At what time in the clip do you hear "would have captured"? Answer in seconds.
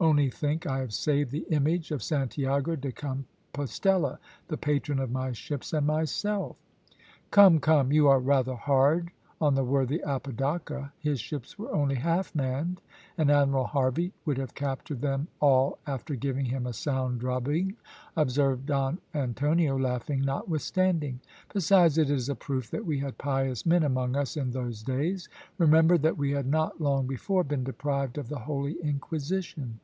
14.24-15.00